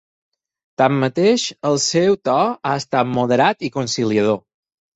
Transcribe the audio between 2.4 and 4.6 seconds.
ha estat moderat i conciliador.